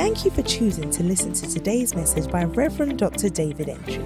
[0.00, 3.28] Thank you for choosing to listen to today's message by Reverend Dr.
[3.28, 4.02] David Entry.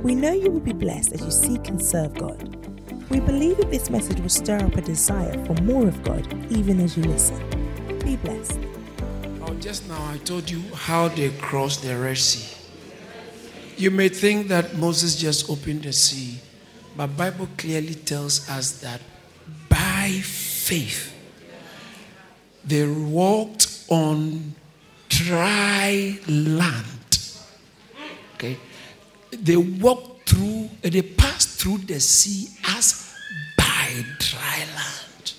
[0.00, 2.56] We know you will be blessed as you seek and serve God.
[3.10, 6.80] We believe that this message will stir up a desire for more of God even
[6.80, 7.36] as you listen.
[8.02, 8.58] Be blessed.
[9.42, 12.56] Oh, just now I told you how they crossed the Red Sea.
[13.76, 16.38] You may think that Moses just opened the sea,
[16.96, 19.02] but Bible clearly tells us that
[19.68, 21.12] by faith
[22.64, 24.54] they walked on
[25.08, 27.18] dry land.
[28.34, 28.56] Okay?
[29.30, 33.14] They walked through, they passed through the sea as
[33.56, 35.32] by dry land.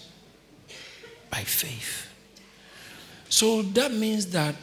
[1.30, 2.08] By faith.
[3.30, 4.56] So that means that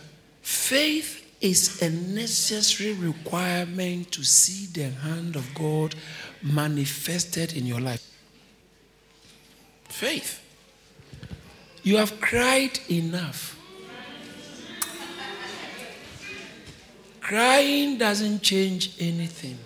[0.42, 5.94] faith is a necessary requirement to see the hand of God
[6.42, 8.02] manifested in your life.
[9.84, 10.40] Faith.
[11.82, 13.58] You have cried enough.
[17.24, 19.56] Crying doesn't change anything.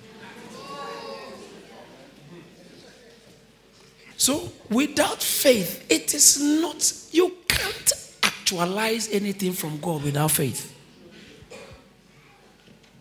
[4.16, 10.72] So, without faith, it is not, you can't actualize anything from God without faith.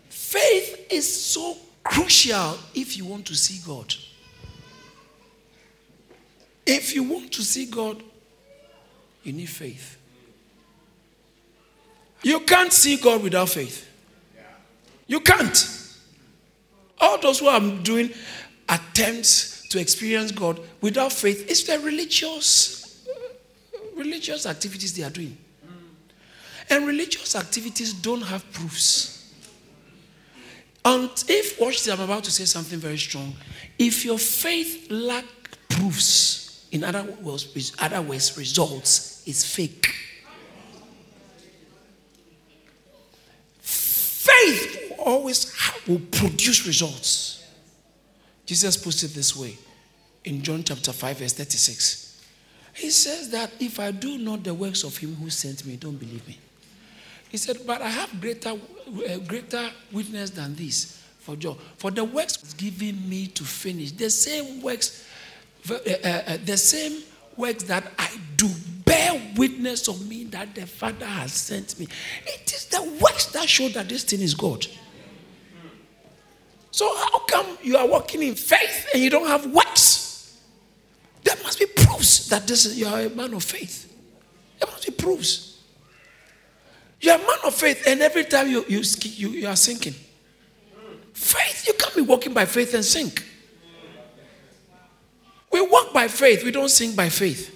[0.10, 3.94] Faith is so crucial if you want to see God.
[6.66, 8.02] If you want to see God,
[9.24, 10.00] you need faith.
[12.24, 13.87] You can't see God without faith.
[15.08, 15.74] You can't.
[17.00, 18.12] All those who are doing
[18.68, 22.78] attempts to experience God without faith, it's their religious
[23.96, 25.38] religious activities they are doing.
[26.70, 29.34] And religious activities don't have proofs.
[30.86, 33.34] And if, watch this, I'm about to say something very strong.
[33.78, 35.26] If your faith lack
[35.70, 39.94] proofs, in other words, other words, results, is fake.
[43.60, 45.54] Faith always
[45.88, 47.46] will produce results.
[48.46, 49.58] Jesus puts it this way
[50.24, 52.22] in John chapter 5, verse 36.
[52.74, 55.96] He says that if I do not the works of him who sent me, don't
[55.96, 56.38] believe me.
[57.30, 61.58] He said, But I have greater, uh, greater witness than this for John.
[61.78, 65.06] For the works given me to finish, the same works,
[65.70, 67.02] uh, uh, the same
[67.36, 68.50] works that I do
[68.86, 71.88] bear witness of me that the Father has sent me.
[72.26, 74.66] It is the works that show that this thing is God.
[76.78, 80.38] So how come you are walking in faith and you don't have works?
[81.24, 83.92] There must be proofs that this is, you are a man of faith.
[84.60, 85.60] There must be proofs.
[87.02, 89.96] You're a man of faith, and every time you, you, you, you are sinking.
[91.14, 93.26] Faith, you can't be walking by faith and sink.
[95.52, 97.56] We walk by faith, we don't sink by faith.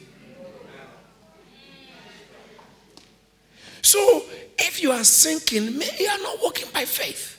[3.84, 4.24] So,
[4.58, 7.38] if you are sinking, you are not walking by faith.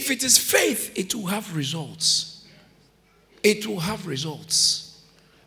[0.00, 2.46] If it is faith, it will have results.
[3.42, 5.02] It will have results.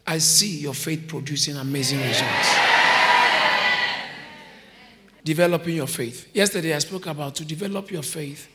[0.05, 2.49] I see your faith producing amazing results.
[5.23, 6.29] Developing your faith.
[6.35, 8.47] Yesterday I spoke about to develop your faith.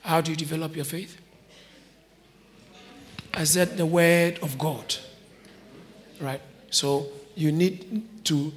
[0.00, 1.20] How do you develop your faith?
[3.34, 4.96] I said the word of God.
[6.18, 6.40] Right?
[6.70, 8.54] So you need to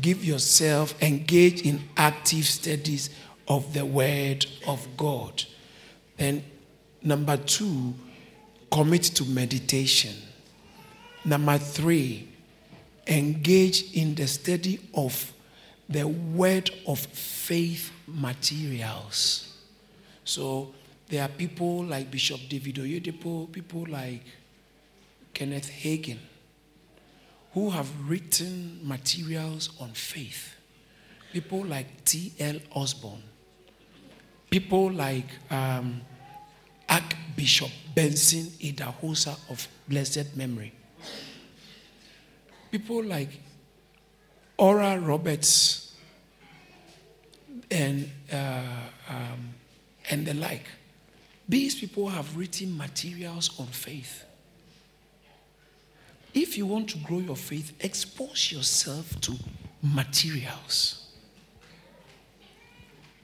[0.00, 3.10] give yourself, engage in active studies
[3.48, 5.46] of the word of God.
[6.18, 6.42] And
[7.02, 7.94] number two,
[8.70, 10.14] commit to meditation.
[11.24, 12.28] Number three,
[13.06, 15.32] engage in the study of
[15.88, 19.56] the word of faith materials.
[20.24, 20.74] So
[21.08, 24.22] there are people like Bishop David Oyedepo, people like
[25.34, 26.18] Kenneth Hagin,
[27.52, 30.56] who have written materials on faith.
[31.32, 32.60] People like T.L.
[32.72, 33.22] Osborn,
[34.50, 36.00] people like um,
[36.88, 40.72] Archbishop Benson Idahosa of blessed memory.
[42.70, 43.40] People like
[44.56, 45.94] Oral Roberts
[47.70, 48.62] and, uh,
[49.08, 49.54] um,
[50.10, 50.66] and the like.
[51.48, 54.24] These people have written materials on faith.
[56.32, 59.34] If you want to grow your faith, expose yourself to
[59.82, 61.03] materials.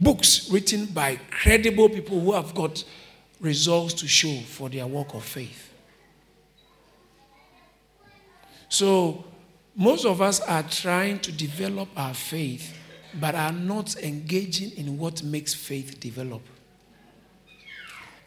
[0.00, 2.82] Books written by credible people who have got
[3.40, 5.72] results to show for their work of faith.
[8.68, 9.24] So,
[9.74, 12.76] most of us are trying to develop our faith,
[13.18, 16.42] but are not engaging in what makes faith develop.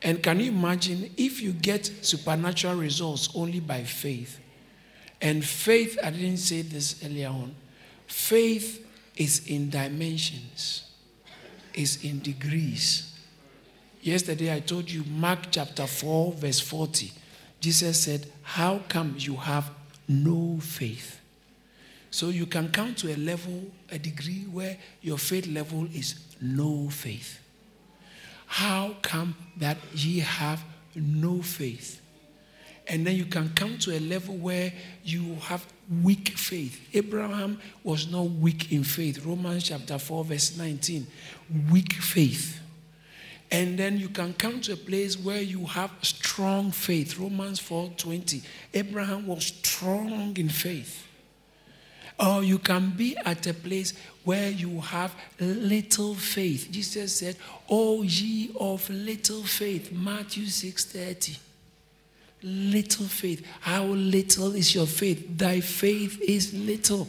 [0.01, 4.39] And can you imagine if you get supernatural results only by faith?
[5.21, 7.55] And faith, I didn't say this earlier on,
[8.07, 8.85] faith
[9.15, 10.91] is in dimensions,
[11.73, 13.13] is in degrees.
[14.01, 17.11] Yesterday I told you, Mark chapter 4, verse 40.
[17.59, 19.71] Jesus said, How come you have
[20.07, 21.19] no faith?
[22.11, 26.89] So you can come to a level, a degree where your faith level is no
[26.89, 27.39] faith.
[28.45, 30.63] How come that ye have
[30.95, 32.02] no faith?
[32.88, 35.65] And then you can come to a level where you have
[36.01, 36.80] weak faith.
[36.94, 39.25] Abraham was not weak in faith.
[39.25, 41.07] Romans chapter 4, verse 19.
[41.71, 42.59] Weak faith.
[43.51, 47.19] And then you can come to a place where you have strong faith.
[47.19, 48.41] Romans 4 20.
[48.74, 51.06] Abraham was strong in faith.
[52.19, 53.94] Or you can be at a place
[54.24, 56.69] where you have little faith.
[56.71, 57.38] Jesus said,
[57.69, 61.38] "O ye of little faith." Matthew 6:30.
[62.44, 63.45] Little faith.
[63.62, 65.38] How little is your faith?
[65.38, 67.07] Thy faith is little.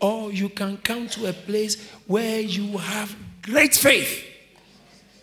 [0.00, 4.24] Or you can come to a place where you have great faith.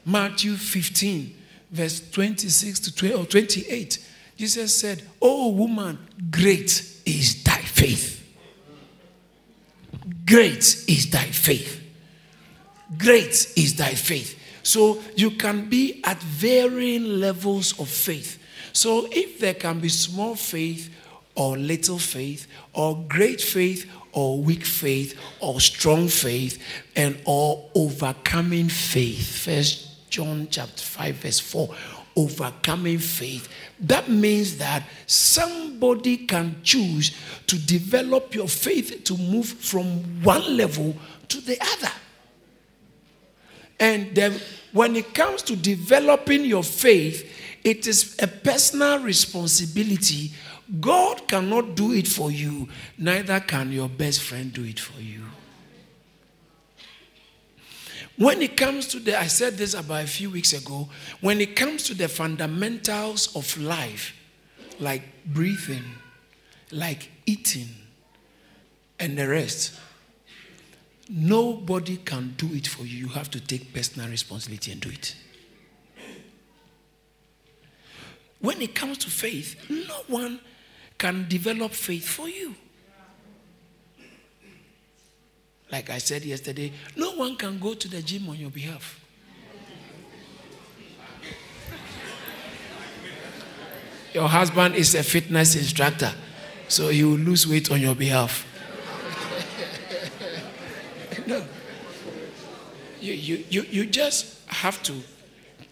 [0.05, 1.35] Matthew 15,
[1.71, 4.07] verse 26 to 20, or 28.
[4.37, 5.97] Jesus said, Oh, woman,
[6.29, 8.23] great is thy faith.
[10.25, 11.83] Great is thy faith.
[12.97, 14.39] Great is thy faith.
[14.63, 18.37] So you can be at varying levels of faith.
[18.73, 20.93] So if there can be small faith
[21.35, 26.61] or little faith or great faith or weak faith or strong faith
[26.95, 29.43] and or overcoming faith.
[29.45, 31.69] First John chapter 5 verse 4
[32.17, 33.47] overcoming faith.
[33.79, 37.15] That means that somebody can choose
[37.45, 40.95] to develop your faith to move from one level
[41.29, 41.93] to the other.
[43.79, 44.41] And then
[44.71, 47.31] when it comes to developing your faith,
[47.67, 50.31] it is a personal responsibility.
[50.79, 55.23] God cannot do it for you, neither can your best friend do it for you.
[58.15, 60.87] When it comes to the, I said this about a few weeks ago,
[61.19, 64.15] when it comes to the fundamentals of life,
[64.79, 65.83] like breathing,
[66.71, 67.67] like eating,
[68.97, 69.77] and the rest,
[71.09, 72.97] nobody can do it for you.
[72.97, 75.15] You have to take personal responsibility and do it.
[78.39, 80.39] When it comes to faith, no one
[80.97, 82.55] can develop faith for you.
[85.71, 89.03] Like I said yesterday, no one can go to the gym on your behalf.
[94.13, 96.11] Your husband is a fitness instructor,
[96.67, 98.45] so he will lose weight on your behalf.
[101.27, 101.43] no.
[103.01, 104.93] You, you, you, you just have to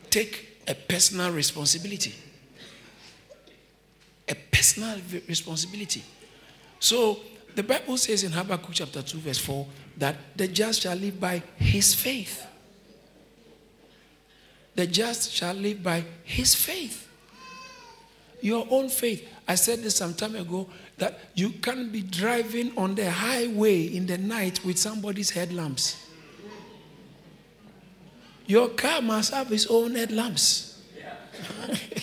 [0.09, 2.13] take a personal responsibility.
[4.65, 4.97] Personal
[5.27, 6.03] responsibility.
[6.79, 7.19] So
[7.53, 9.67] the Bible says in Habakkuk chapter 2, verse 4,
[9.97, 12.43] that the just shall live by his faith.
[14.73, 17.07] The just shall live by his faith.
[18.41, 19.29] Your own faith.
[19.47, 24.07] I said this some time ago that you can't be driving on the highway in
[24.07, 26.03] the night with somebody's headlamps.
[28.47, 30.81] Your car must have its own headlamps.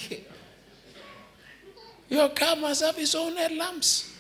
[2.13, 4.15] Your car must have its own headlamps.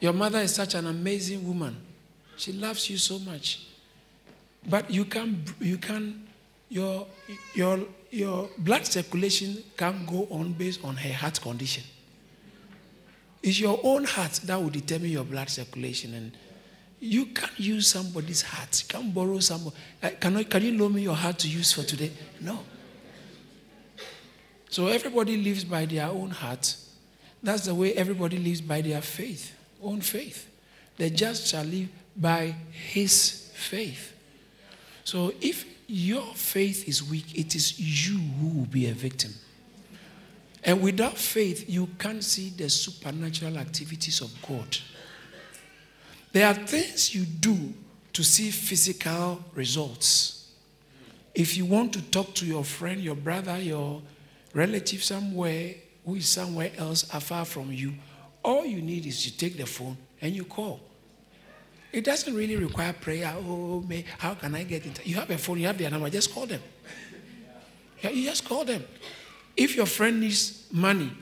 [0.00, 1.74] Your mother is such an amazing woman.
[2.36, 3.66] She loves you so much.
[4.68, 6.26] But you can you can
[6.68, 7.06] your
[7.54, 11.84] your your blood circulation can go on based on her heart condition.
[13.42, 16.32] It's your own heart that will determine your blood circulation and
[17.00, 18.82] you can't use somebody's heart.
[18.82, 19.74] You can't borrow somebody.
[20.02, 22.10] Uh, can, I, can you loan me your heart to use for today?
[22.42, 22.58] No.
[24.68, 26.76] So everybody lives by their own heart.
[27.42, 30.48] That's the way everybody lives by their faith, own faith.
[30.96, 34.12] The just shall live by his faith.
[35.04, 39.32] So if your faith is weak, it is you who will be a victim.
[40.64, 44.76] And without faith, you can't see the supernatural activities of God.
[46.32, 47.72] There are things you do
[48.12, 50.50] to see physical results.
[51.34, 54.02] If you want to talk to your friend, your brother, your
[54.56, 57.92] relative somewhere who is somewhere else afar from you,
[58.42, 60.80] all you need is to take the phone and you call.
[61.92, 63.34] It doesn't really require prayer.
[63.36, 65.06] Oh, may, how can I get it?
[65.06, 66.62] You have a phone, you have their number, just call them.
[68.00, 68.82] Yeah, you just call them.
[69.56, 71.12] If your friend needs money,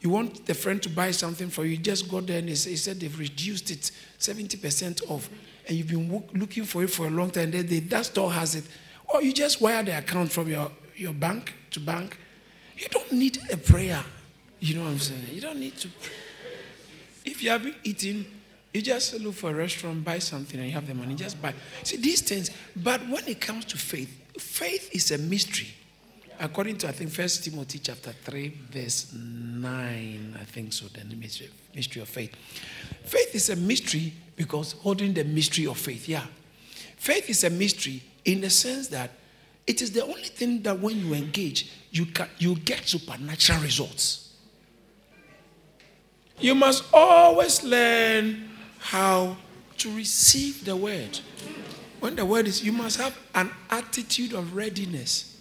[0.00, 2.98] you want the friend to buy something for you, just go there and he said
[2.98, 5.30] they've reduced it 70% off,
[5.68, 7.52] and you've been looking for it for a long time.
[7.52, 8.64] Then that store has it.
[9.06, 12.16] Or you just wire the account from your, your bank to bank.
[12.80, 14.02] You don't need a prayer.
[14.58, 15.26] You know what I'm saying?
[15.30, 15.88] You don't need to.
[15.88, 16.16] Pray.
[17.24, 18.24] If you have been eating
[18.72, 21.14] You just look for a restaurant, buy something, and you have the money.
[21.14, 21.54] Just buy.
[21.82, 22.50] See these things.
[22.76, 24.08] But when it comes to faith,
[24.40, 25.68] faith is a mystery.
[26.38, 30.86] According to I think First Timothy chapter three, verse nine, I think so.
[30.86, 32.34] The mystery, mystery of faith.
[33.04, 36.08] Faith is a mystery because holding the mystery of faith.
[36.08, 36.24] Yeah,
[36.96, 39.10] faith is a mystery in the sense that
[39.66, 44.34] it is the only thing that when you engage, you can you get supernatural results.
[46.38, 49.36] You must always learn how
[49.78, 51.20] to receive the word.
[52.00, 55.38] When the word is, you must have an attitude of readiness.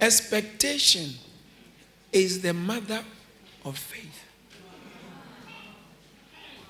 [0.00, 1.10] Expectation
[2.12, 3.04] is the mother
[3.64, 4.24] of faith.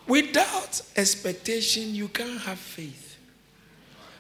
[0.07, 3.08] Without expectation, you can't have faith.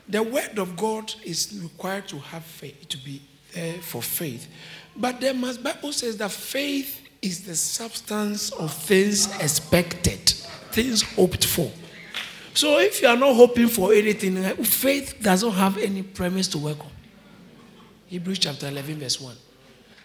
[0.08, 3.20] The word of God is required to have faith, to be
[3.52, 4.48] there for faith.
[4.96, 10.30] But the Bible says that faith is the substance of things expected,
[10.70, 11.70] things hoped for.
[12.54, 16.80] So if you are not hoping for anything, faith doesn't have any premise to work
[16.80, 16.90] on.
[18.06, 19.36] Hebrews chapter 11, verse 1.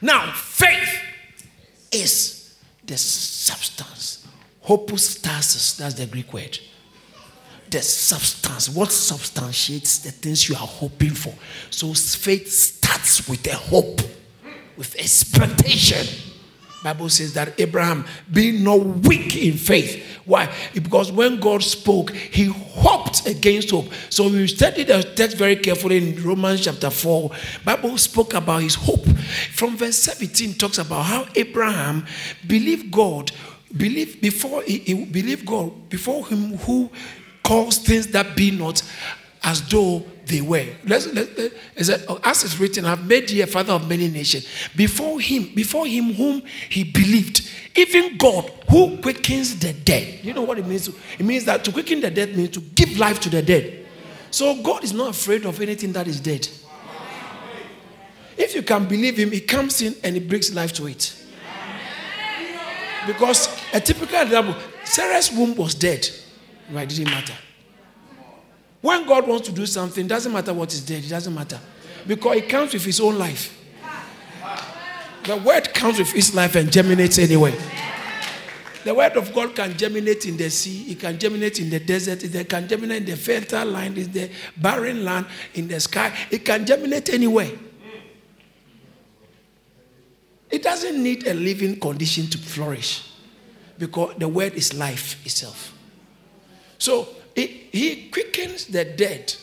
[0.01, 1.01] Now, faith
[1.91, 2.55] is
[2.85, 4.27] the substance.
[4.65, 6.59] hupostasis, that's the Greek word.
[7.73, 8.69] The substance.
[8.69, 11.33] What substantiates the things you are hoping for?
[11.71, 13.99] So faith starts with a hope,
[14.77, 16.05] with expectation.
[16.83, 20.53] Bible says that Abraham, being not weak in faith, why?
[20.75, 23.91] Because when God spoke, he hoped against hope.
[24.11, 27.31] So we studied the text very carefully in Romans chapter 4.
[27.65, 29.07] Bible spoke about his hope.
[29.55, 32.05] From verse 17 talks about how Abraham
[32.45, 33.31] believed God,
[33.75, 36.91] believed before he, he believed God, before him who
[37.43, 38.81] calls things that be not
[39.43, 40.65] as though they were.
[40.85, 41.51] Let's, let, let,
[42.07, 44.47] oh, as it's written, I've made you a father of many nations.
[44.75, 50.23] Before him, before him whom he believed, even God who quickens the dead.
[50.23, 50.87] You know what it means?
[50.87, 53.85] It means that to quicken the dead means to give life to the dead.
[54.31, 56.47] So God is not afraid of anything that is dead.
[58.37, 61.15] If you can believe him, he comes in and he brings life to it.
[63.05, 66.07] Because a typical example, Sarah's womb was dead.
[66.73, 67.35] Right, it didn't matter.
[68.81, 71.59] When God wants to do something, doesn't matter what is dead, it doesn't matter.
[72.07, 73.59] Because it comes with his own life.
[75.23, 77.55] The word comes with his life and germinates anyway.
[78.83, 82.23] The word of God can germinate in the sea, it can germinate in the desert,
[82.23, 86.11] it can germinate in the fertile land, in the barren land, in the sky.
[86.29, 87.51] It can germinate anywhere.
[90.51, 93.09] It doesn't need a living condition to flourish
[93.77, 95.72] because the word is life itself.
[96.83, 99.33] So he, quickens the dead.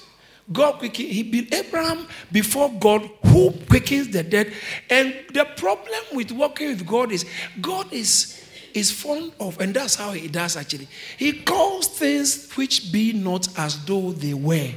[0.53, 4.53] God quickens, he be Abraham before God who quickens the dead.
[4.91, 7.25] And the problem with working with God is
[7.63, 8.37] God is
[8.75, 10.87] is fond of, and that's how he does actually.
[11.17, 14.73] He calls things which be not as though they were.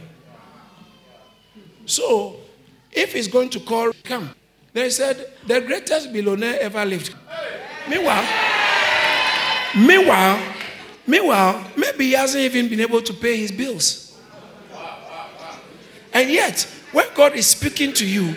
[1.85, 2.37] So,
[2.93, 4.33] if he's going to call, come.
[4.71, 7.13] They said, the greatest billionaire ever lived.
[7.89, 8.25] Meanwhile,
[9.75, 10.53] meanwhile,
[11.05, 14.17] Meanwhile, maybe he hasn't even been able to pay his bills.
[16.13, 18.35] And yet, when God is speaking to you,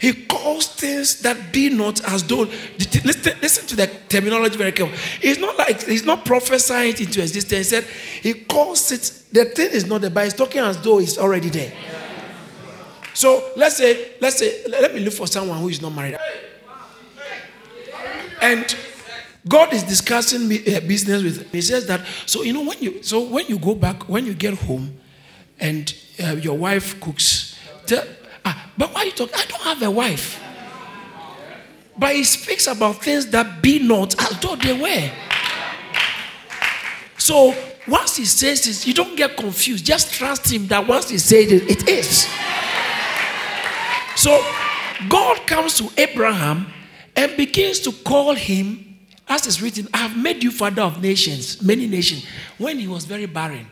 [0.00, 2.48] he calls things that be not as though.
[3.04, 4.98] Listen, listen to the terminology very carefully.
[5.20, 7.70] It's not like he's not prophesying it into existence.
[7.70, 7.84] He said
[8.22, 9.12] he calls it.
[9.30, 11.72] The thing is not there, but he's talking as though it's already there.
[13.12, 16.16] So let's say, let's say, let me look for someone who is not married.
[18.40, 18.74] And
[19.48, 21.38] God is discussing uh, business with.
[21.38, 21.48] Him.
[21.52, 22.04] He says that.
[22.26, 24.98] So you know when you so when you go back when you get home,
[25.60, 27.58] and uh, your wife cooks.
[27.86, 28.04] Tell,
[28.44, 29.30] ah, but why you talk?
[29.36, 30.42] I don't have a wife.
[31.96, 35.10] But he speaks about things that be not as though they were.
[37.18, 37.54] So
[37.86, 39.84] once he says this, you don't get confused.
[39.84, 42.26] Just trust him that once he says it, it is.
[44.16, 44.42] So
[45.08, 46.72] God comes to Abraham
[47.14, 48.89] and begins to call him
[49.30, 52.26] as is written, I have made you father of nations, many nations,
[52.58, 53.66] when he was very barren.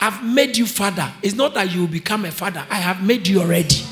[0.00, 1.12] I've made you father.
[1.22, 2.64] It's not that you become a father.
[2.70, 3.82] I have made you already.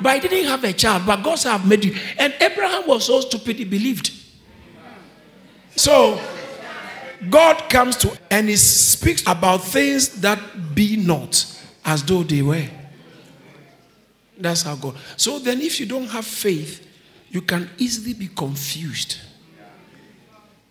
[0.00, 1.96] But I didn't have a child, but God said, I've made you.
[2.18, 4.12] And Abraham was so stupid, he believed.
[5.76, 6.20] So,
[7.30, 10.38] God comes to and he speaks about things that
[10.74, 11.44] be not
[11.84, 12.68] as though they were.
[14.36, 14.96] That's how God.
[15.16, 16.85] So then, if you don't have faith,
[17.36, 19.18] you can easily be confused.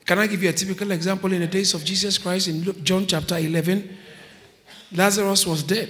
[0.03, 3.05] Can I give you a typical example in the days of Jesus Christ in John
[3.05, 3.87] chapter 11?
[4.91, 5.89] Lazarus was dead.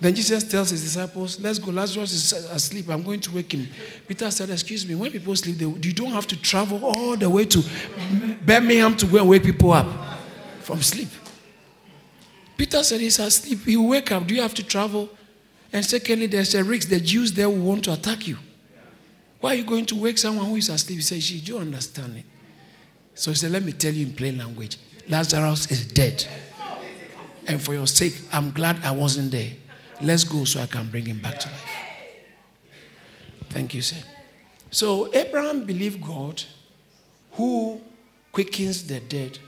[0.00, 1.72] Then Jesus tells his disciples, Let's go.
[1.72, 2.88] Lazarus is asleep.
[2.88, 3.66] I'm going to wake him.
[4.06, 7.28] Peter said, Excuse me, when people sleep, they, you don't have to travel all the
[7.28, 7.60] way to
[8.46, 9.88] Birmingham to go and wake people up.
[10.60, 11.08] from sleep.
[12.56, 13.64] Peter said he's asleep.
[13.64, 14.24] He will wake up.
[14.24, 15.08] Do you have to travel?
[15.72, 16.88] And secondly, there's a risk.
[16.88, 18.38] The Jews there will want to attack you.
[19.40, 20.98] Why are you going to wake someone who is asleep?
[20.98, 22.24] He said, she, do you understand it?
[23.14, 24.76] So he said, let me tell you in plain language.
[25.08, 26.26] Lazarus is dead.
[27.46, 29.50] And for your sake, I'm glad I wasn't there.
[30.02, 31.70] Let's go so I can bring him back to life.
[33.48, 33.96] Thank you, sir.
[34.70, 36.42] So Abraham believed God
[37.32, 37.80] who
[38.30, 39.38] quickens the dead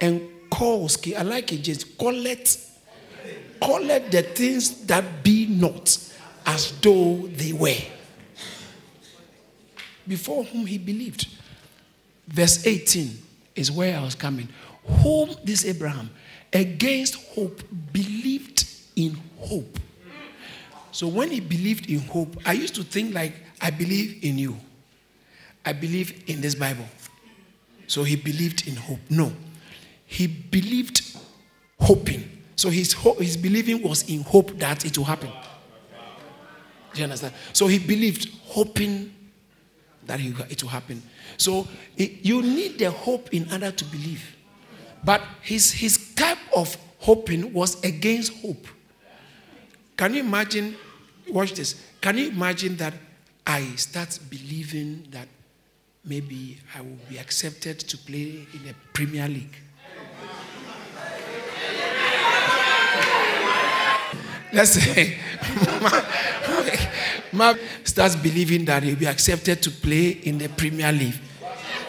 [0.00, 2.58] and calls, I like it, just call it,
[3.60, 5.96] call it the things that be not
[6.44, 7.76] as though they were.
[10.06, 11.28] Before whom he believed.
[12.28, 13.18] Verse 18
[13.54, 14.48] is where I was coming.
[15.02, 16.10] Whom this Abraham,
[16.52, 19.78] against hope, believed in hope.
[20.92, 24.56] So when he believed in hope, I used to think like, I believe in you.
[25.64, 26.86] I believe in this Bible.
[27.86, 29.00] So he believed in hope.
[29.10, 29.32] No.
[30.06, 31.18] He believed
[31.80, 32.42] hoping.
[32.54, 35.30] So his, his believing was in hope that it will happen.
[36.94, 37.34] Do you understand?
[37.52, 39.14] So he believed, hoping
[40.06, 41.02] that it will happen.
[41.36, 44.36] So you need the hope in order to believe.
[45.04, 48.66] But his, his type of hoping was against hope.
[49.96, 50.76] Can you imagine?
[51.28, 51.80] Watch this.
[52.00, 52.94] Can you imagine that
[53.46, 55.28] I start believing that
[56.04, 59.56] maybe I will be accepted to play in the Premier League?
[64.52, 65.18] Let's say
[67.32, 71.14] Mark starts believing that he'll be accepted to play in the Premier League.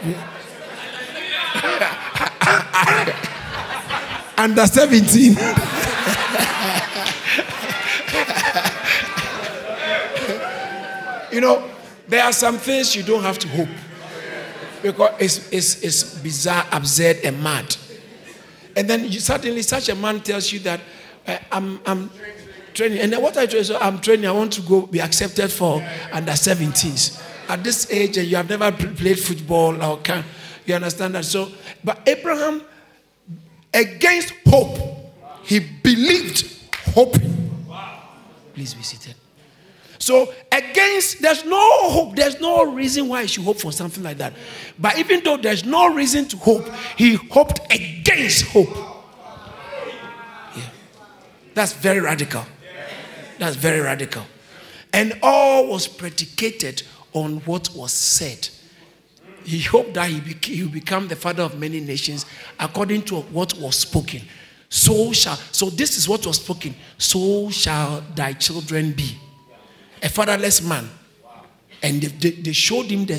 [4.38, 5.36] Under 17.
[11.32, 11.70] you know,
[12.08, 13.70] there are some things you don't have to hope
[14.82, 17.76] because it's, it's, it's bizarre, absurd, and mad.
[18.76, 20.80] And then you, suddenly, such a man tells you that
[21.26, 22.12] uh, I'm, I'm
[22.78, 23.00] training.
[23.00, 25.86] And then what I do is I'm training, I want to go be accepted for
[26.12, 27.22] under 17s.
[27.50, 30.24] At this age, you have never played football or can
[30.66, 31.26] you understand that?
[31.26, 31.50] So,
[31.84, 32.62] but Abraham,
[33.74, 34.78] against hope,
[35.44, 36.54] he believed
[36.94, 37.66] hoping.
[38.54, 39.16] Please be seated.
[40.00, 44.18] So, against, there's no hope, there's no reason why he should hope for something like
[44.20, 44.34] that.
[44.78, 48.70] But even though there's no reason to hope, he hoped against hope.
[51.54, 52.46] That's very radical.
[53.40, 54.24] That's very radical.
[54.94, 58.50] And all was predicated on what was said.
[59.44, 62.26] He hoped that he, he would become the father of many nations
[62.60, 64.22] according to what was spoken.
[64.70, 66.76] So shall, so this is what was spoken.
[66.98, 69.18] So shall thy children be.
[70.04, 70.90] A fatherless man.
[71.82, 73.14] And they, they, showed him the,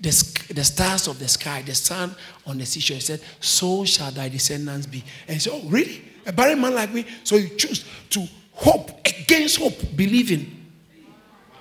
[0.00, 2.14] the, the, stars of the sky, the sun
[2.46, 2.96] on the seashore.
[2.96, 5.04] He said, So shall thy descendants be.
[5.26, 6.02] And he said, Oh, really?
[6.26, 7.06] A barren man like me?
[7.22, 8.26] So you choose to
[8.58, 10.54] hope against hope, believing.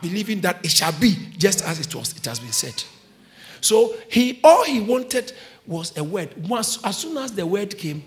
[0.02, 2.84] Believing that it shall be just as it was, it has been said.
[3.62, 5.34] So he all he wanted
[5.66, 6.48] was a word.
[6.48, 8.04] Once as soon as the word came,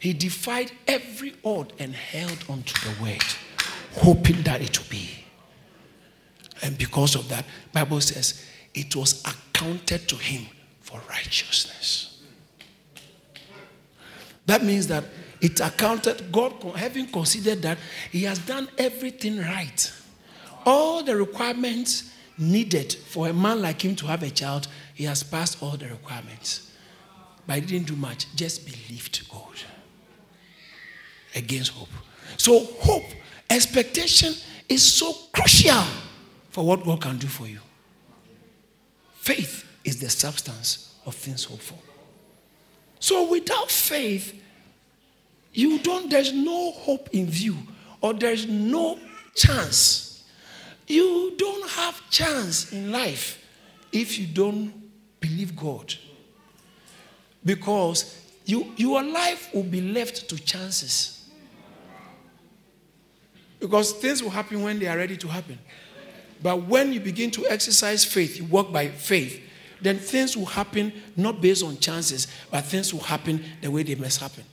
[0.00, 3.24] he defied every odd and held onto the word,
[3.96, 5.10] hoping that it would be.
[6.62, 10.46] And because of that, Bible says it was accounted to him
[10.80, 12.22] for righteousness.
[14.46, 15.04] That means that
[15.44, 17.76] it accounted, God having considered that
[18.10, 19.92] he has done everything right.
[20.64, 25.22] All the requirements needed for a man like him to have a child, he has
[25.22, 26.72] passed all the requirements.
[27.46, 29.60] But he didn't do much, just believed God
[31.34, 31.90] against hope.
[32.38, 33.04] So, hope,
[33.50, 34.32] expectation
[34.66, 35.84] is so crucial
[36.48, 37.60] for what God can do for you.
[39.16, 41.78] Faith is the substance of things hoped for.
[42.98, 44.40] So, without faith,
[45.54, 47.56] you don't, there's no hope in view,
[48.00, 48.98] or there's no
[49.36, 50.24] chance.
[50.86, 53.40] You don't have chance in life
[53.92, 54.72] if you don't
[55.20, 55.94] believe God.
[57.44, 61.28] Because you, your life will be left to chances.
[63.60, 65.58] Because things will happen when they are ready to happen.
[66.42, 69.40] But when you begin to exercise faith, you walk by faith,
[69.80, 73.94] then things will happen not based on chances, but things will happen the way they
[73.94, 74.44] must happen.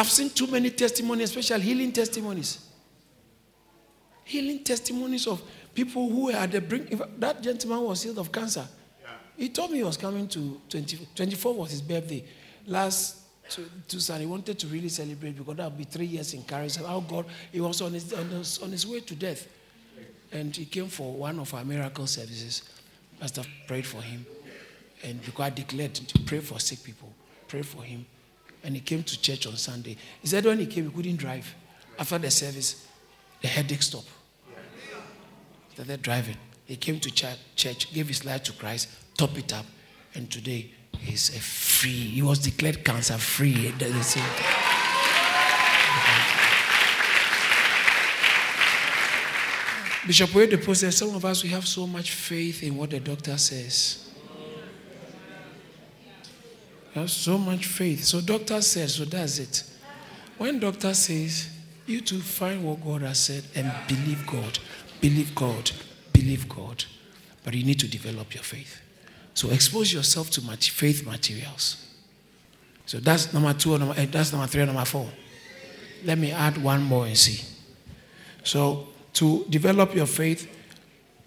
[0.00, 2.66] I've seen too many testimonies, especially healing testimonies.
[4.24, 5.42] Healing testimonies of
[5.74, 6.98] people who were at the brink.
[7.18, 8.66] That gentleman was healed of cancer.
[9.02, 9.08] Yeah.
[9.36, 12.24] He told me he was coming to 20, 24 was his birthday.
[12.66, 13.18] Last
[13.86, 16.76] Tucson, he wanted to really celebrate because that would be three years in Caris.
[16.76, 19.46] How God, he was on his, on his, on his way to death.
[20.32, 22.62] And he came for one of our miracle services.
[23.18, 24.24] Pastor prayed for him.
[25.04, 27.12] And because I declared to pray for sick people,
[27.48, 28.06] pray for him
[28.62, 29.96] and he came to church on Sunday.
[30.20, 31.54] He said when he came, he couldn't drive.
[31.98, 32.86] After the service,
[33.40, 34.08] the headache stopped.
[35.74, 36.36] Started driving.
[36.66, 39.66] He came to church, gave his life to Christ, top it up,
[40.14, 41.90] and today he's a free.
[41.90, 43.72] He was declared cancer free.
[50.06, 53.36] Bishop Oyedepo said, Some of us, we have so much faith in what the doctor
[53.36, 54.09] says.
[57.06, 58.04] So much faith.
[58.04, 59.64] So, doctor says, so that's it.
[60.38, 61.48] When doctor says,
[61.86, 64.58] you to find what God has said and believe God,
[65.00, 65.70] believe God,
[66.12, 66.84] believe God.
[67.44, 68.80] But you need to develop your faith.
[69.34, 71.86] So, expose yourself to faith materials.
[72.86, 75.08] So, that's number two, number, eh, that's number three, number four.
[76.04, 77.44] Let me add one more and see.
[78.42, 80.48] So, to develop your faith,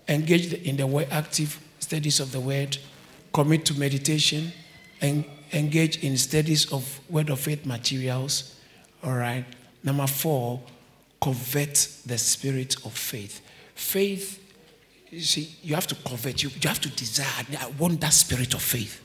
[0.07, 2.77] engage in the way active studies of the word,
[3.31, 4.51] commit to meditation,
[5.01, 8.59] and engage in studies of word of faith materials.
[9.03, 9.45] All right.
[9.83, 10.61] Number four,
[11.21, 13.41] covet the spirit of faith.
[13.75, 14.39] Faith,
[15.09, 17.45] you see, you have to covet, you, you have to desire.
[17.59, 19.01] I want that spirit of faith.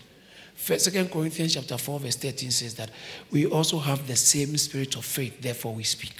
[0.56, 2.90] Second Corinthians chapter 4, verse 13 says that
[3.30, 6.14] we also have the same spirit of faith, therefore we speak.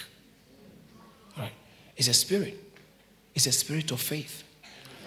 [1.36, 1.52] All right.
[1.96, 2.56] It's a spirit.
[3.34, 4.44] It's a spirit of faith.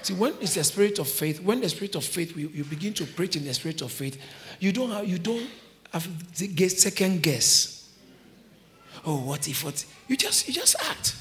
[0.04, 2.94] See, when it's a spirit of faith, when the spirit of faith, we, you begin
[2.96, 4.20] to preach in the spirit of faith,
[4.62, 5.50] you don't have, you don't
[5.92, 7.90] have second guess.
[9.04, 9.84] Oh, what if, what?
[10.08, 11.16] You just, you just act.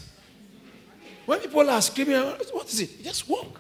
[1.25, 2.99] When people are screaming, what is it?
[2.99, 3.59] You just walk.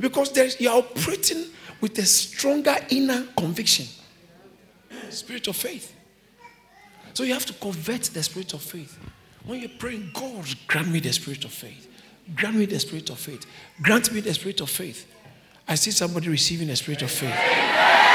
[0.00, 1.44] Because there's, you're operating
[1.80, 3.86] with a stronger inner conviction.
[5.10, 5.94] Spirit of faith.
[7.14, 8.98] So you have to convert the spirit of faith.
[9.44, 11.88] When you're praying, God, grant me the spirit of faith.
[12.34, 13.46] Grant me the spirit of faith.
[13.80, 15.06] Grant me the spirit of faith.
[15.68, 18.10] I see somebody receiving the spirit of faith.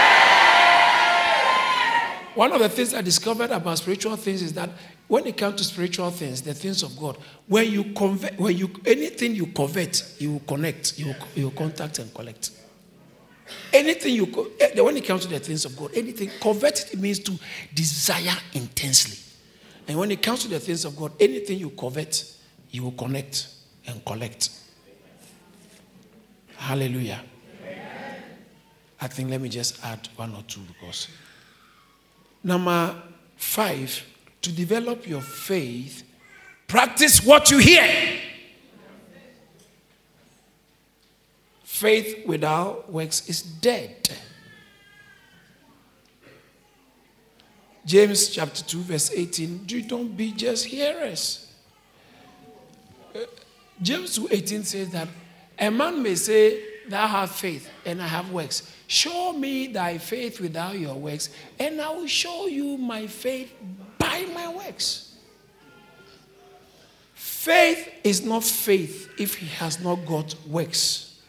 [2.37, 4.69] One of the things I discovered about spiritual things is that
[5.07, 8.69] when it comes to spiritual things, the things of God, when you convert, when you
[8.85, 12.51] anything you covet, you will connect, you will, you will contact and collect.
[13.73, 17.31] Anything you eh, when it comes to the things of God, anything covet means to
[17.73, 19.17] desire intensely.
[19.87, 22.23] And when it comes to the things of God, anything you covet,
[22.69, 23.47] you will connect
[23.87, 24.51] and collect.
[26.55, 27.19] Hallelujah.
[29.01, 31.07] I think let me just add one or two because.
[32.47, 32.95] Number
[33.35, 34.05] five,
[34.41, 36.03] to develop your faith,
[36.65, 37.85] practice what you hear.
[41.65, 44.09] Faith without works is dead.
[47.85, 49.65] James chapter 2, verse 18.
[49.65, 51.51] Do you don't be just hearers.
[53.13, 53.19] Uh,
[53.81, 55.09] James 2 18 says that
[55.59, 58.73] a man may say, Thou have faith, and I have works.
[58.87, 63.53] Show me thy faith without your works, and I will show you my faith
[63.97, 65.15] by my works.
[67.13, 71.19] Faith is not faith if he has not got works.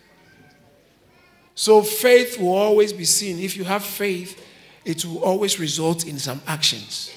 [1.55, 3.41] So faith will always be seen.
[3.41, 4.45] If you have faith,
[4.85, 7.13] it will always result in some actions.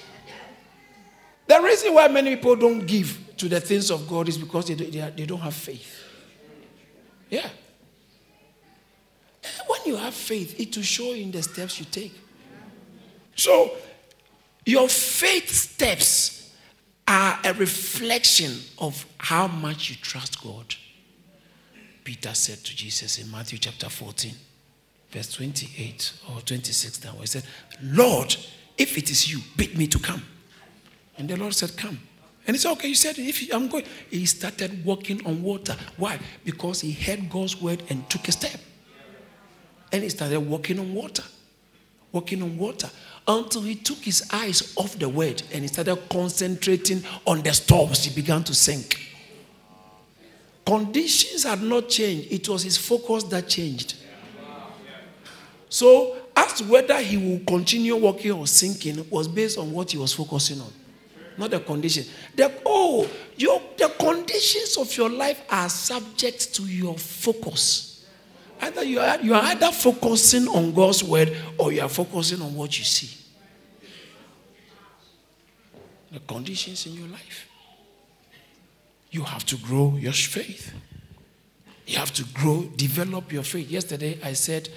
[1.46, 4.74] The reason why many people don't give to the things of God is because they,
[4.74, 6.04] they, they don't have faith.
[7.30, 7.50] Yeah.
[9.86, 12.14] You have faith, it will show you in the steps you take.
[13.36, 13.72] So,
[14.66, 16.54] your faith steps
[17.08, 20.76] are a reflection of how much you trust God.
[22.04, 24.34] Peter said to Jesus in Matthew chapter 14
[25.12, 27.44] verse 28 or 26 down, he said,
[27.84, 28.36] Lord,
[28.78, 30.24] if it is you, bid me to come.
[31.18, 32.00] And the Lord said, Come.
[32.48, 33.86] And he said, Okay, you said, if I'm going.
[34.10, 35.76] He started walking on water.
[35.98, 36.20] Why?
[36.44, 38.60] Because he heard God's word and took a step.
[39.92, 41.24] And he started walking on water.
[42.12, 42.90] Walking on water.
[43.28, 48.04] Until he took his eyes off the word and he started concentrating on the storms.
[48.06, 49.12] He began to sink.
[50.66, 53.96] Conditions had not changed, it was his focus that changed.
[55.70, 59.98] So, as to whether he will continue walking or sinking was based on what he
[59.98, 60.72] was focusing on,
[61.38, 62.06] not the condition.
[62.36, 67.91] The, oh, your, the conditions of your life are subject to your focus.
[68.62, 72.54] Either you are, you are either focusing on God's word or you are focusing on
[72.56, 73.18] what you see.
[76.12, 77.48] The conditions in your life.
[79.10, 80.74] You have to grow your faith.
[81.86, 83.70] You have to grow, develop your faith.
[83.70, 84.70] Yesterday I said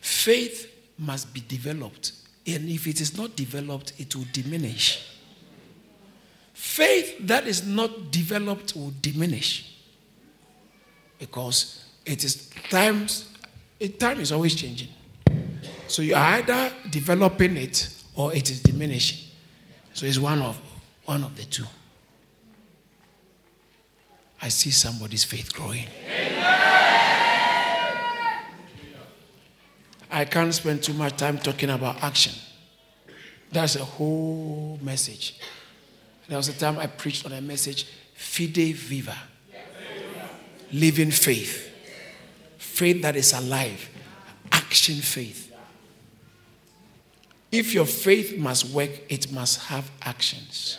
[0.00, 2.12] Faith must be developed.
[2.46, 5.06] And if it is not developed, it will diminish.
[6.54, 9.76] Faith that is not developed will diminish.
[11.18, 13.28] Because it is times,
[13.88, 14.88] time is always changing.
[15.88, 19.28] So you are either developing it or it is diminishing.
[19.94, 20.60] So it's one of
[21.04, 21.64] one of the two.
[24.42, 25.86] I see somebody's faith growing.
[30.10, 32.32] I can't spend too much time talking about action.
[33.52, 35.38] That's a whole message.
[36.28, 39.16] There was a time I preached on a message, Fide Viva.
[40.72, 41.69] Living faith.
[42.80, 43.90] Faith that is alive.
[44.50, 45.54] Action faith.
[47.52, 50.78] If your faith must work, it must have actions.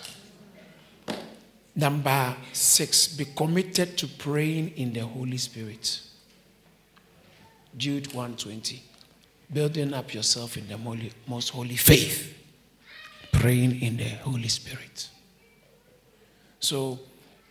[1.75, 6.01] Number six, be committed to praying in the Holy Spirit.
[7.77, 8.81] Jude 120.
[9.53, 10.79] Building up yourself in the
[11.27, 12.35] most holy faith.
[13.31, 15.07] Praying in the Holy Spirit.
[16.59, 16.99] So,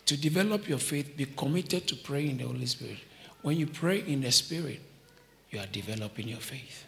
[0.07, 2.99] to develop your faith, be committed to praying in the Holy Spirit.
[3.43, 4.81] When you pray in the Spirit,
[5.51, 6.85] you are developing your faith.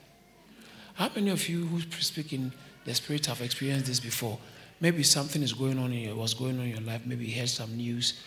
[0.95, 2.53] How many of you who speak in
[2.85, 4.38] the Spirit have experienced this before?
[4.81, 7.03] Maybe something is going on in your, going on in your life.
[7.07, 8.21] Maybe you heard some news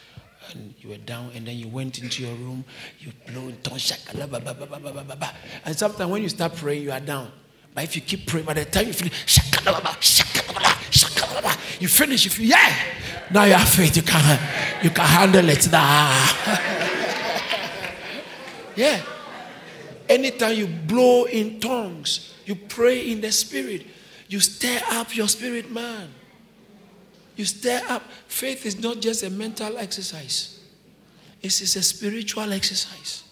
[0.52, 2.64] and you were down and then you went into your room,
[3.00, 3.92] you blow in tongues,
[5.66, 7.32] and sometimes when you start praying, you are down.
[7.74, 9.40] But if you keep praying, by the time you finish,
[11.80, 12.76] you finish, you feel, yeah,
[13.32, 14.40] now you have faith, you can,
[14.84, 16.72] you can handle it now.
[18.76, 19.02] yeah.
[20.08, 23.88] Anytime you blow in tongues, you pray in the spirit,
[24.28, 26.10] you stir up your spirit man.
[27.36, 28.04] You stir up.
[28.28, 30.60] Faith is not just a mental exercise,
[31.42, 33.24] it is a spiritual exercise.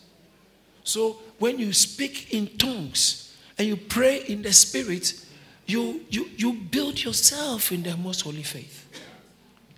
[0.84, 5.14] So when you speak in tongues and you pray in the spirit,
[5.66, 8.86] you, you, you build yourself in the most holy faith.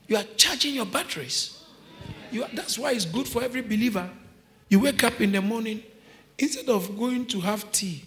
[0.08, 1.64] You are charging your batteries.
[2.32, 4.10] You that's why it's good for every believer.
[4.70, 5.84] You wake up in the morning,
[6.38, 8.04] instead of going to have tea,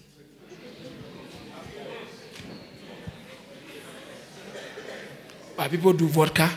[5.59, 6.49] Why people do vodka?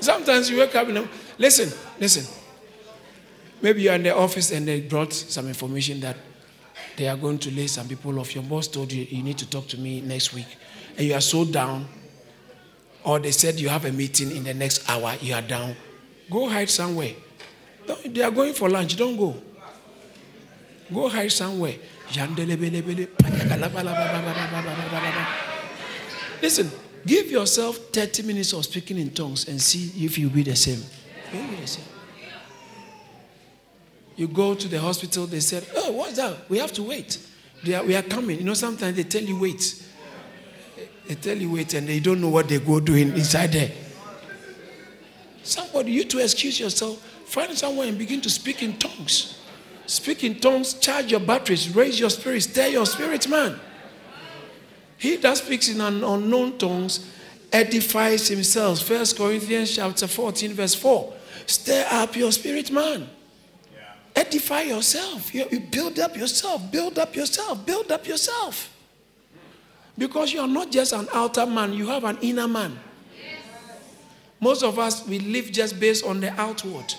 [0.00, 1.70] Sometimes you wake up and listen,
[2.00, 2.24] listen.
[3.60, 6.16] Maybe you're in the office and they brought some information that
[6.96, 8.34] they are going to lay some people off.
[8.34, 10.46] Your boss told you you need to talk to me next week,
[10.96, 11.86] and you are so down.
[13.04, 15.76] Or they said you have a meeting in the next hour, you are down.
[16.30, 17.12] Go hide somewhere.
[18.04, 18.96] They are going for lunch.
[18.96, 19.36] Don't go.
[20.92, 21.74] Go hide somewhere.
[26.42, 26.70] Listen,
[27.04, 30.82] give yourself 30 minutes of speaking in tongues and see if you'll be the same.
[31.32, 31.95] You'll be the same.
[34.16, 36.48] You go to the hospital, they said, Oh, what's that?
[36.48, 37.18] We have to wait.
[37.72, 38.38] Are, we are coming.
[38.38, 39.82] You know, sometimes they tell you wait.
[41.06, 43.72] They tell you wait and they don't know what they go doing inside there.
[45.42, 49.40] Somebody, you to excuse yourself Find someone and begin to speak in tongues.
[49.86, 53.58] Speak in tongues, charge your batteries, raise your spirit, stir your spirit, man.
[54.96, 57.12] He that speaks in an unknown tongues
[57.52, 58.80] edifies himself.
[58.80, 61.12] First Corinthians chapter 14, verse 4.
[61.46, 63.08] Stir up your spirit, man.
[64.16, 65.34] Edify yourself.
[65.34, 68.72] You, you build up yourself, build up yourself, build up yourself.
[69.98, 72.78] Because you are not just an outer man, you have an inner man.
[74.40, 76.94] Most of us, we live just based on the outward.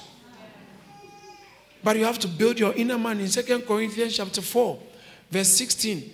[1.84, 4.80] But you have to build your inner man in Second Corinthians chapter 4,
[5.32, 6.14] verse 16.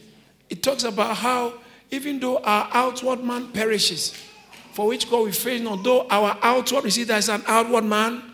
[0.50, 1.54] It talks about how
[1.92, 4.13] even though our outward man perishes,
[4.74, 8.33] for which God we face not, though our outward, you see, there's an outward man,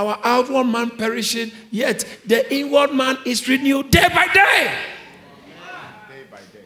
[0.00, 4.74] our outward man perishing, yet the inward man is renewed day by day.
[6.08, 6.64] Day by day.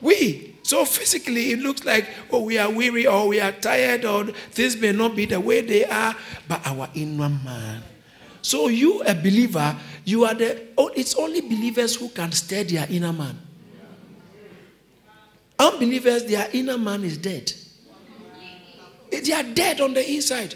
[0.00, 4.24] We, so physically it looks like, oh, we are weary or we are tired or
[4.52, 6.14] things may not be the way they are,
[6.46, 7.82] but our inner man
[8.48, 10.68] so you, a believer, you are the.
[10.78, 13.38] Oh, it's only believers who can stir their inner man.
[15.58, 17.52] Unbelievers, their inner man is dead.
[19.10, 20.54] They are dead on the inside.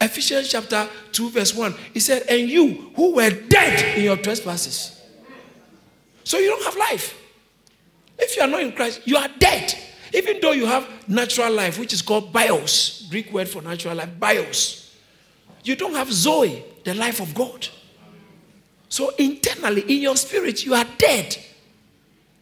[0.00, 1.74] Ephesians chapter 2, verse 1.
[1.92, 5.00] He said, And you who were dead in your trespasses.
[6.24, 7.16] So you don't have life.
[8.18, 9.74] If you are not in Christ, you are dead.
[10.12, 14.10] Even though you have natural life, which is called bios, Greek word for natural life,
[14.18, 14.94] bios.
[15.64, 17.68] You don't have Zoe the life of God.
[18.88, 21.36] So internally, in your spirit, you are dead.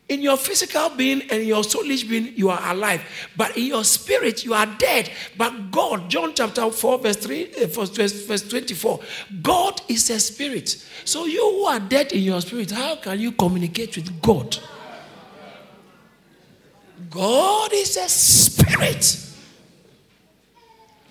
[0.09, 3.03] In your physical being and your soulish being, you are alive.
[3.37, 5.11] But in your spirit, you are dead.
[5.37, 9.01] But God, John chapter 4, verse 3, uh, verse, verse 24,
[9.43, 10.83] God is a spirit.
[11.05, 14.57] So you who are dead in your spirit, how can you communicate with God?
[17.11, 19.25] God is a spirit.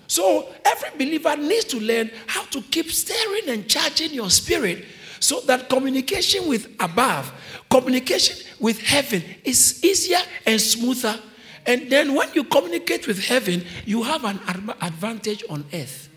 [0.08, 4.84] So every believer needs to learn how to keep stirring and charging your spirit
[5.20, 7.32] so that communication with above,
[7.70, 11.18] communication with heaven is easier and smoother.
[11.66, 14.40] And then when you communicate with heaven, you have an
[14.80, 16.08] advantage on earth.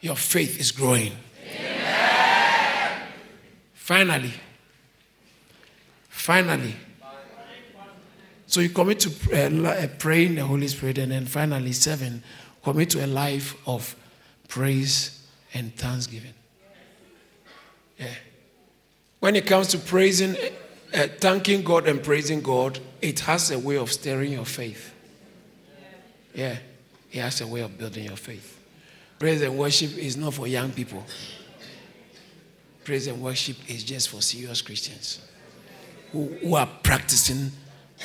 [0.00, 1.12] Your faith is growing.
[1.54, 3.02] Amen.
[3.74, 4.32] Finally,
[6.08, 6.74] finally.
[8.46, 12.22] So you commit to uh, praying the Holy Spirit, and then finally, seven,
[12.64, 13.94] commit to a life of
[14.48, 15.19] praise
[15.54, 16.34] and thanksgiving.
[17.98, 18.14] Yeah.
[19.20, 20.36] When it comes to praising,
[20.94, 24.94] uh, thanking God and praising God, it has a way of stirring your faith.
[26.34, 26.56] Yeah,
[27.12, 28.58] it has a way of building your faith.
[29.18, 31.04] Praise and worship is not for young people.
[32.84, 35.20] Praise and worship is just for serious Christians
[36.12, 37.52] who, who are practicing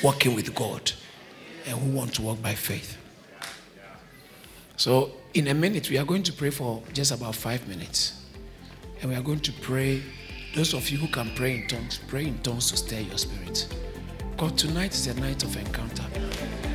[0.02, 0.92] walking with God
[1.66, 2.98] and who want to walk by faith.
[4.76, 8.22] So in a minute, we are going to pray for just about five minutes.
[9.00, 10.02] And we are going to pray.
[10.54, 13.66] Those of you who can pray in tongues, pray in tongues to stir your spirit.
[14.32, 16.04] Because tonight is a night of encounter.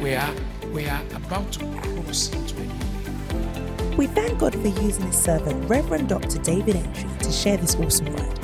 [0.02, 0.34] We are,
[0.72, 5.70] we are about to cross into a new We thank God for using his servant,
[5.70, 6.40] Reverend Dr.
[6.40, 8.40] David Entry, to share this awesome word.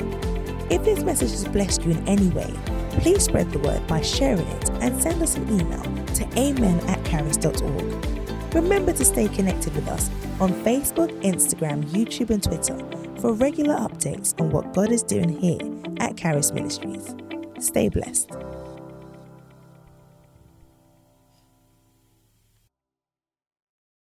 [0.71, 2.53] If this message has blessed you in any way,
[2.99, 7.03] please spread the word by sharing it and send us an email to amen at
[7.05, 8.16] charis.org.
[8.53, 12.77] Remember to stay connected with us on Facebook, Instagram, YouTube, and Twitter
[13.19, 15.59] for regular updates on what God is doing here
[15.99, 17.15] at Charis Ministries.
[17.59, 18.31] Stay blessed.